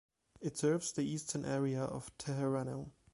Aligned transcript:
It 0.41 0.57
serves 0.57 0.93
the 0.93 1.05
eastern 1.07 1.45
area 1.45 1.83
of 1.83 2.09
Teheranno. 2.17 2.89